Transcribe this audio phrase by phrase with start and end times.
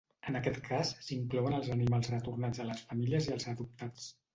[0.29, 4.15] En aquest cas s’inclouen els animals retornats a les famílies i els adoptats.